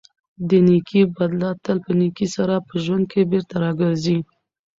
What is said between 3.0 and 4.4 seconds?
کې بېرته راګرځي.